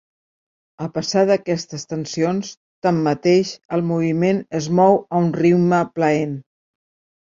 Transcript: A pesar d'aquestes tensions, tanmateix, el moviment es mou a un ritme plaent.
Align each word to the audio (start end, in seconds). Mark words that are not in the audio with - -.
A 0.85 0.87
pesar 0.95 1.23
d'aquestes 1.31 1.85
tensions, 1.91 2.51
tanmateix, 2.89 3.55
el 3.79 3.87
moviment 3.93 4.43
es 4.65 4.75
mou 4.83 5.01
a 5.07 5.25
un 5.29 5.33
ritme 5.41 5.87
plaent. 5.97 6.39